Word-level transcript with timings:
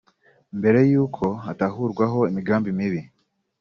Mbere 0.59 0.79
y’uko 0.91 1.25
atahurwaho 1.51 2.19
imigambi 2.31 2.69
mibi 2.77 3.01